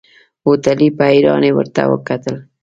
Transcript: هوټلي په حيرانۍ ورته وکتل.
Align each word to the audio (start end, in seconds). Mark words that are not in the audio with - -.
هوټلي 0.45 0.87
په 0.97 1.03
حيرانۍ 1.11 1.51
ورته 1.55 1.81
وکتل. 1.91 2.35